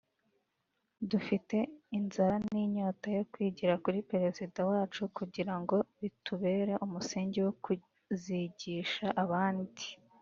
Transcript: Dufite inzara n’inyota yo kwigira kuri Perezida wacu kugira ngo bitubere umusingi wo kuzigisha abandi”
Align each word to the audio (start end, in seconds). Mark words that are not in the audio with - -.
Dufite 1.11 1.57
inzara 1.97 2.35
n’inyota 2.53 3.07
yo 3.17 3.23
kwigira 3.31 3.73
kuri 3.83 3.97
Perezida 4.11 4.59
wacu 4.69 5.01
kugira 5.17 5.53
ngo 5.61 5.75
bitubere 5.99 6.73
umusingi 6.85 7.37
wo 7.45 7.53
kuzigisha 7.63 9.07
abandi” 9.23 9.85